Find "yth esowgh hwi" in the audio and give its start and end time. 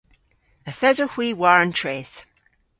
0.69-1.27